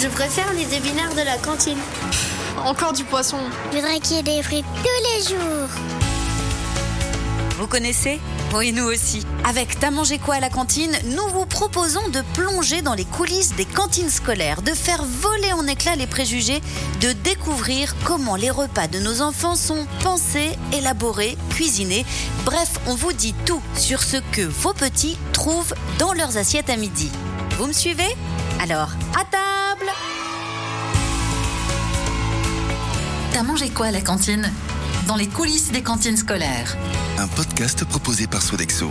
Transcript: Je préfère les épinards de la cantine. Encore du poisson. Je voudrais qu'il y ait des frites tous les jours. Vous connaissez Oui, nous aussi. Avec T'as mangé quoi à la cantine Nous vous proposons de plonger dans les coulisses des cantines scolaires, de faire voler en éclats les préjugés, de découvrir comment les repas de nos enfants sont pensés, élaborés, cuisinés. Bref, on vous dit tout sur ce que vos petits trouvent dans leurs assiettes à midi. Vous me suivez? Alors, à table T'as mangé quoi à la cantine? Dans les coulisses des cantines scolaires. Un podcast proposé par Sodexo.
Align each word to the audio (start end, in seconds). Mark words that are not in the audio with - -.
Je 0.00 0.06
préfère 0.06 0.52
les 0.52 0.76
épinards 0.76 1.14
de 1.14 1.22
la 1.22 1.36
cantine. 1.38 1.78
Encore 2.64 2.92
du 2.92 3.02
poisson. 3.02 3.38
Je 3.72 3.78
voudrais 3.78 3.98
qu'il 3.98 4.16
y 4.16 4.18
ait 4.20 4.22
des 4.22 4.42
frites 4.44 4.64
tous 4.76 5.16
les 5.16 5.22
jours. 5.24 5.68
Vous 7.58 7.66
connaissez 7.66 8.20
Oui, 8.54 8.72
nous 8.72 8.84
aussi. 8.84 9.26
Avec 9.44 9.80
T'as 9.80 9.90
mangé 9.90 10.18
quoi 10.18 10.36
à 10.36 10.40
la 10.40 10.50
cantine 10.50 10.96
Nous 11.04 11.26
vous 11.34 11.46
proposons 11.46 12.06
de 12.10 12.22
plonger 12.34 12.80
dans 12.80 12.94
les 12.94 13.06
coulisses 13.06 13.56
des 13.56 13.64
cantines 13.64 14.08
scolaires, 14.10 14.62
de 14.62 14.70
faire 14.70 15.02
voler 15.04 15.52
en 15.52 15.66
éclats 15.66 15.96
les 15.96 16.06
préjugés, 16.06 16.60
de 17.00 17.10
découvrir 17.12 17.96
comment 18.04 18.36
les 18.36 18.50
repas 18.50 18.86
de 18.86 19.00
nos 19.00 19.20
enfants 19.20 19.56
sont 19.56 19.84
pensés, 20.04 20.56
élaborés, 20.72 21.36
cuisinés. 21.50 22.06
Bref, 22.44 22.78
on 22.86 22.94
vous 22.94 23.12
dit 23.12 23.34
tout 23.44 23.62
sur 23.76 24.00
ce 24.00 24.18
que 24.30 24.42
vos 24.42 24.74
petits 24.74 25.18
trouvent 25.32 25.74
dans 25.98 26.12
leurs 26.12 26.36
assiettes 26.36 26.70
à 26.70 26.76
midi. 26.76 27.10
Vous 27.58 27.66
me 27.66 27.72
suivez? 27.72 28.16
Alors, 28.60 28.90
à 29.14 29.24
table 29.24 29.67
T'as 33.38 33.44
mangé 33.44 33.68
quoi 33.68 33.86
à 33.86 33.90
la 33.92 34.00
cantine? 34.00 34.50
Dans 35.06 35.14
les 35.14 35.28
coulisses 35.28 35.70
des 35.70 35.80
cantines 35.80 36.16
scolaires. 36.16 36.76
Un 37.18 37.28
podcast 37.28 37.84
proposé 37.84 38.26
par 38.26 38.42
Sodexo. 38.42 38.88